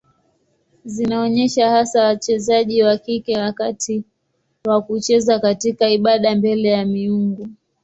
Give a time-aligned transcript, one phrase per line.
[0.85, 4.03] Zinaonyesha hasa wachezaji wa kike wakati
[4.65, 7.47] wa kucheza katika ibada mbele ya miungu.